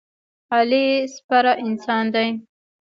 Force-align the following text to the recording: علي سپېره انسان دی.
علي 0.55 0.85
سپېره 1.15 1.53
انسان 1.65 2.05
دی. 2.13 2.27